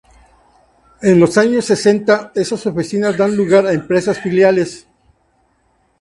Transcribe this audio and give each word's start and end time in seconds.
En 1.03 1.19
los 1.19 1.37
años 1.37 1.65
sesenta, 1.65 2.31
esas 2.33 2.65
oficinas 2.65 3.15
dan 3.17 3.35
lugar 3.37 3.67
a 3.67 3.71
empresas 3.73 4.17
filiales. 4.19 4.87